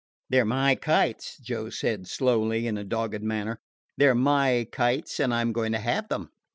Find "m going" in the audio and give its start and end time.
5.41-5.73